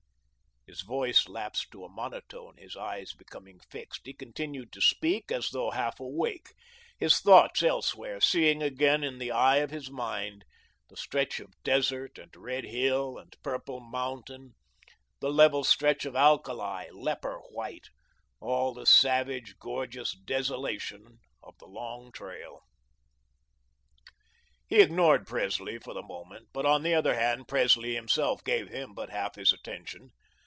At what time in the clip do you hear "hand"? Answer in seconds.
27.15-27.47